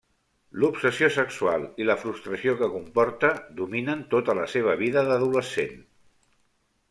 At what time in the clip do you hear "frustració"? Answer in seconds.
2.03-2.55